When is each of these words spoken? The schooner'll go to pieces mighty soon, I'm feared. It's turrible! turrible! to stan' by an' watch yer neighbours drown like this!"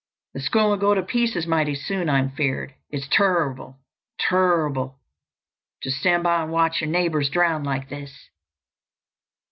The 0.33 0.39
schooner'll 0.39 0.77
go 0.77 0.95
to 0.95 1.03
pieces 1.03 1.45
mighty 1.45 1.75
soon, 1.75 2.09
I'm 2.09 2.31
feared. 2.31 2.73
It's 2.89 3.07
turrible! 3.07 3.77
turrible! 4.17 4.99
to 5.83 5.91
stan' 5.91 6.23
by 6.23 6.41
an' 6.41 6.49
watch 6.49 6.81
yer 6.81 6.87
neighbours 6.87 7.29
drown 7.29 7.63
like 7.63 7.89
this!" 7.89 8.31